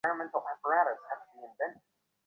[0.03, 1.73] তাহার ঠিকানা জানিয়াছ?